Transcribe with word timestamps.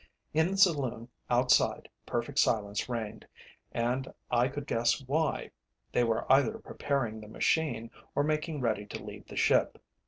In 0.33 0.49
the 0.49 0.57
saloon 0.57 1.09
outside 1.29 1.87
perfect 2.07 2.39
silence 2.39 2.89
reigned, 2.89 3.27
and 3.71 4.11
I 4.31 4.47
could 4.47 4.65
guess 4.65 4.99
why 5.01 5.51
they 5.91 6.03
were 6.03 6.25
either 6.33 6.57
preparing 6.57 7.21
the 7.21 7.27
machine, 7.27 7.91
or 8.15 8.23
making 8.23 8.61
ready 8.61 8.87
to 8.87 9.03
leave 9.03 9.27
the 9.27 9.37
ship. 9.37 9.79